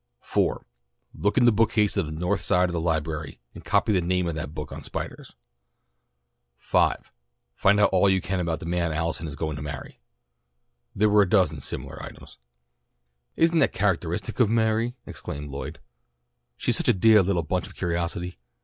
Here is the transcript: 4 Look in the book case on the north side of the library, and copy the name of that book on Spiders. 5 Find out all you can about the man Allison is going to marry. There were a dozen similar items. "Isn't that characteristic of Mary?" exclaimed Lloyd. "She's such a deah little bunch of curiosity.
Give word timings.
4 0.21 0.65
Look 1.13 1.37
in 1.37 1.45
the 1.45 1.51
book 1.51 1.69
case 1.69 1.95
on 1.95 2.07
the 2.07 2.11
north 2.11 2.41
side 2.41 2.69
of 2.69 2.73
the 2.73 2.79
library, 2.81 3.39
and 3.53 3.63
copy 3.63 3.93
the 3.93 4.01
name 4.01 4.25
of 4.27 4.33
that 4.33 4.51
book 4.55 4.71
on 4.71 4.81
Spiders. 4.81 5.35
5 6.57 7.11
Find 7.53 7.79
out 7.79 7.91
all 7.91 8.09
you 8.09 8.19
can 8.19 8.39
about 8.39 8.59
the 8.61 8.65
man 8.65 8.91
Allison 8.91 9.27
is 9.27 9.35
going 9.35 9.57
to 9.57 9.61
marry. 9.61 9.99
There 10.95 11.07
were 11.11 11.21
a 11.21 11.29
dozen 11.29 11.61
similar 11.61 12.01
items. 12.01 12.39
"Isn't 13.35 13.59
that 13.59 13.73
characteristic 13.73 14.39
of 14.39 14.49
Mary?" 14.49 14.95
exclaimed 15.05 15.51
Lloyd. 15.51 15.79
"She's 16.57 16.77
such 16.77 16.87
a 16.87 16.93
deah 16.93 17.21
little 17.21 17.43
bunch 17.43 17.67
of 17.67 17.75
curiosity. 17.75 18.39